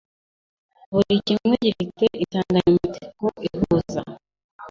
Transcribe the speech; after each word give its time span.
buri 0.93 1.15
kimwe 1.27 1.53
gifite 1.65 2.05
insanganyamatsiko 2.23 3.25
ihuza 3.47 4.01